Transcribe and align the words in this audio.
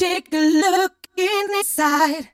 Take 0.00 0.32
a 0.32 0.38
look 0.38 1.08
inside. 1.18 2.30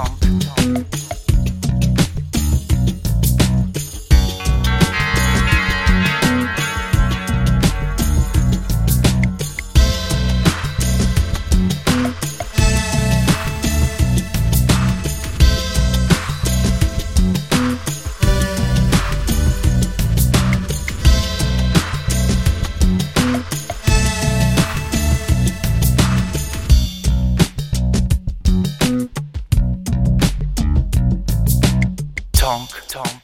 www.thebeatmaker.com. 0.00 0.49
Tonk. 32.50 32.82
Tonk. 32.88 33.19